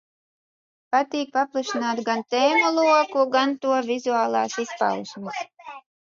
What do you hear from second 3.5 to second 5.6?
to vizuālās izpausmes.